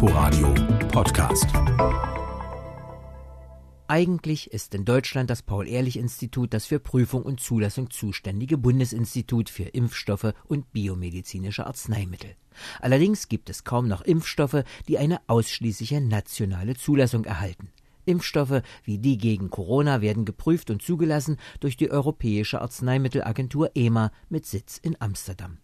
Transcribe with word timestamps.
Inforadio 0.00 0.54
Podcast. 0.92 1.48
Eigentlich 3.88 4.52
ist 4.52 4.72
in 4.76 4.84
Deutschland 4.84 5.28
das 5.28 5.42
Paul-Ehrlich-Institut 5.42 6.54
das 6.54 6.66
für 6.66 6.78
Prüfung 6.78 7.24
und 7.24 7.40
Zulassung 7.40 7.90
zuständige 7.90 8.58
Bundesinstitut 8.58 9.50
für 9.50 9.64
Impfstoffe 9.64 10.34
und 10.44 10.72
biomedizinische 10.72 11.66
Arzneimittel. 11.66 12.36
Allerdings 12.80 13.26
gibt 13.26 13.50
es 13.50 13.64
kaum 13.64 13.88
noch 13.88 14.02
Impfstoffe, 14.02 14.62
die 14.86 14.98
eine 14.98 15.18
ausschließliche 15.26 16.00
nationale 16.00 16.76
Zulassung 16.76 17.24
erhalten. 17.24 17.72
Impfstoffe 18.04 18.62
wie 18.84 18.98
die 18.98 19.18
gegen 19.18 19.50
Corona 19.50 20.00
werden 20.00 20.24
geprüft 20.24 20.70
und 20.70 20.80
zugelassen 20.80 21.38
durch 21.58 21.76
die 21.76 21.90
Europäische 21.90 22.60
Arzneimittelagentur 22.60 23.72
EMA 23.74 24.12
mit 24.28 24.46
Sitz 24.46 24.78
in 24.78 24.94
Amsterdam. 25.00 25.58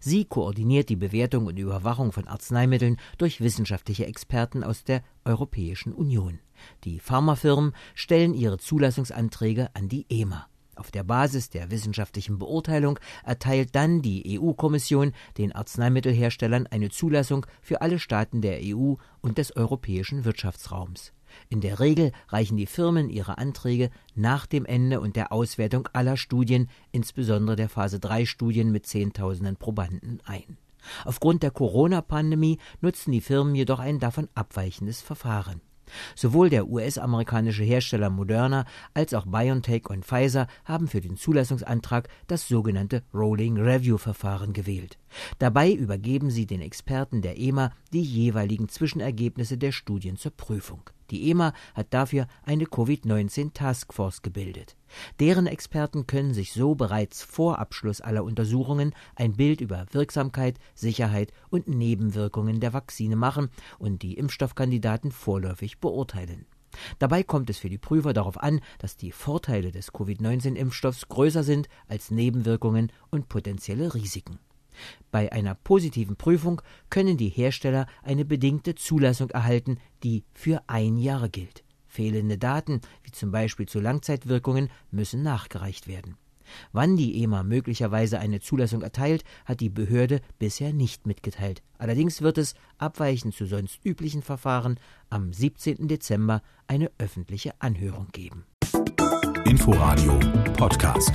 Sie 0.00 0.24
koordiniert 0.24 0.88
die 0.88 0.96
Bewertung 0.96 1.46
und 1.46 1.58
Überwachung 1.58 2.12
von 2.12 2.28
Arzneimitteln 2.28 2.96
durch 3.18 3.40
wissenschaftliche 3.40 4.06
Experten 4.06 4.64
aus 4.64 4.84
der 4.84 5.02
Europäischen 5.24 5.92
Union. 5.92 6.38
Die 6.84 7.00
Pharmafirmen 7.00 7.72
stellen 7.94 8.34
ihre 8.34 8.58
Zulassungsanträge 8.58 9.70
an 9.74 9.88
die 9.88 10.06
EMA. 10.08 10.46
Auf 10.80 10.90
der 10.90 11.04
Basis 11.04 11.50
der 11.50 11.70
wissenschaftlichen 11.70 12.38
Beurteilung 12.38 12.98
erteilt 13.22 13.74
dann 13.74 14.00
die 14.00 14.40
EU-Kommission 14.40 15.12
den 15.36 15.52
Arzneimittelherstellern 15.52 16.66
eine 16.66 16.88
Zulassung 16.88 17.44
für 17.60 17.82
alle 17.82 17.98
Staaten 17.98 18.40
der 18.40 18.60
EU 18.62 18.94
und 19.20 19.36
des 19.36 19.54
europäischen 19.56 20.24
Wirtschaftsraums. 20.24 21.12
In 21.48 21.60
der 21.60 21.80
Regel 21.80 22.12
reichen 22.28 22.56
die 22.56 22.66
Firmen 22.66 23.10
ihre 23.10 23.38
Anträge 23.38 23.90
nach 24.14 24.46
dem 24.46 24.64
Ende 24.64 25.00
und 25.00 25.16
der 25.16 25.32
Auswertung 25.32 25.88
aller 25.92 26.16
Studien, 26.16 26.68
insbesondere 26.92 27.56
der 27.56 27.68
Phase 27.68 28.00
3 28.00 28.26
Studien 28.26 28.72
mit 28.72 28.86
Zehntausenden 28.86 29.56
Probanden, 29.56 30.20
ein. 30.24 30.56
Aufgrund 31.04 31.42
der 31.42 31.50
Corona-Pandemie 31.50 32.58
nutzen 32.80 33.12
die 33.12 33.20
Firmen 33.20 33.54
jedoch 33.54 33.78
ein 33.78 33.98
davon 33.98 34.28
abweichendes 34.34 35.00
Verfahren. 35.00 35.60
Sowohl 36.14 36.50
der 36.50 36.68
US-amerikanische 36.68 37.64
Hersteller 37.64 38.10
Moderna 38.10 38.64
als 38.94 39.14
auch 39.14 39.26
BioNTech 39.26 39.88
und 39.88 40.04
Pfizer 40.04 40.46
haben 40.64 40.88
für 40.88 41.00
den 41.00 41.16
Zulassungsantrag 41.16 42.08
das 42.26 42.48
sogenannte 42.48 43.02
Rolling 43.12 43.58
Review 43.58 43.98
Verfahren 43.98 44.52
gewählt. 44.52 44.98
Dabei 45.38 45.72
übergeben 45.72 46.30
sie 46.30 46.46
den 46.46 46.60
Experten 46.60 47.22
der 47.22 47.38
EMA 47.38 47.72
die 47.92 48.02
jeweiligen 48.02 48.68
Zwischenergebnisse 48.68 49.58
der 49.58 49.72
Studien 49.72 50.16
zur 50.16 50.32
Prüfung. 50.32 50.82
Die 51.10 51.28
EMA 51.30 51.52
hat 51.74 51.92
dafür 51.92 52.28
eine 52.44 52.64
Covid-19 52.64 53.52
Taskforce 53.52 54.22
gebildet. 54.22 54.76
Deren 55.18 55.46
Experten 55.46 56.06
können 56.06 56.34
sich 56.34 56.52
so 56.52 56.74
bereits 56.74 57.22
vor 57.22 57.58
Abschluss 57.58 58.00
aller 58.00 58.22
Untersuchungen 58.22 58.94
ein 59.16 59.32
Bild 59.32 59.60
über 59.60 59.86
Wirksamkeit, 59.90 60.58
Sicherheit 60.74 61.32
und 61.50 61.68
Nebenwirkungen 61.68 62.60
der 62.60 62.72
Vakzine 62.72 63.16
machen 63.16 63.50
und 63.78 64.02
die 64.02 64.14
Impfstoffkandidaten 64.14 65.10
vorläufig 65.10 65.78
beurteilen. 65.78 66.46
Dabei 67.00 67.24
kommt 67.24 67.50
es 67.50 67.58
für 67.58 67.68
die 67.68 67.78
Prüfer 67.78 68.12
darauf 68.12 68.40
an, 68.40 68.60
dass 68.78 68.96
die 68.96 69.10
Vorteile 69.10 69.72
des 69.72 69.92
Covid-19-Impfstoffs 69.92 71.08
größer 71.08 71.42
sind 71.42 71.68
als 71.88 72.12
Nebenwirkungen 72.12 72.92
und 73.10 73.28
potenzielle 73.28 73.94
Risiken. 73.94 74.38
Bei 75.10 75.32
einer 75.32 75.54
positiven 75.54 76.16
Prüfung 76.16 76.62
können 76.88 77.16
die 77.16 77.28
Hersteller 77.28 77.86
eine 78.02 78.24
bedingte 78.24 78.74
Zulassung 78.74 79.30
erhalten, 79.30 79.78
die 80.02 80.24
für 80.34 80.62
ein 80.66 80.96
Jahr 80.96 81.28
gilt. 81.28 81.64
Fehlende 81.86 82.38
Daten, 82.38 82.80
wie 83.02 83.10
zum 83.10 83.32
Beispiel 83.32 83.66
zu 83.66 83.80
Langzeitwirkungen, 83.80 84.68
müssen 84.90 85.22
nachgereicht 85.22 85.88
werden. 85.88 86.16
Wann 86.72 86.96
die 86.96 87.22
EMA 87.22 87.42
möglicherweise 87.42 88.18
eine 88.18 88.40
Zulassung 88.40 88.82
erteilt, 88.82 89.24
hat 89.44 89.60
die 89.60 89.70
Behörde 89.70 90.20
bisher 90.38 90.72
nicht 90.72 91.06
mitgeteilt. 91.06 91.62
Allerdings 91.78 92.22
wird 92.22 92.38
es, 92.38 92.54
abweichend 92.78 93.34
zu 93.34 93.46
sonst 93.46 93.84
üblichen 93.84 94.22
Verfahren, 94.22 94.78
am 95.08 95.32
17. 95.32 95.88
Dezember 95.88 96.42
eine 96.66 96.90
öffentliche 96.98 97.52
Anhörung 97.60 98.08
geben. 98.12 98.46
Inforadio 99.44 100.18
Podcast. 100.56 101.12